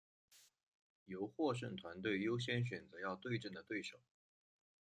[1.05, 3.99] 由获胜团队优先选择要对阵的对手。